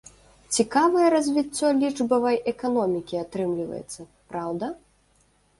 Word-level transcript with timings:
Цікавае 0.61 1.07
развіццё 1.15 1.67
лічбавай 1.83 2.37
эканомікі 2.53 3.21
атрымліваецца, 3.23 4.07
праўда? 4.33 4.73